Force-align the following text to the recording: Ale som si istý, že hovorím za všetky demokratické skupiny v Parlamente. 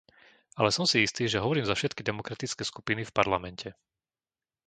Ale 0.59 0.71
som 0.77 0.85
si 0.91 0.97
istý, 1.07 1.23
že 1.29 1.37
hovorím 1.43 1.61
za 1.67 1.77
všetky 1.77 2.01
demokratické 2.09 2.63
skupiny 2.71 3.01
v 3.05 3.13
Parlamente. 3.17 3.69